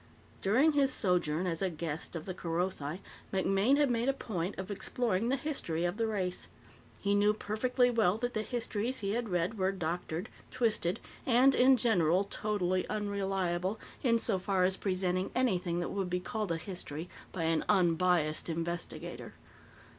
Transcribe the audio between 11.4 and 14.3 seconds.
in general, totally unreliable in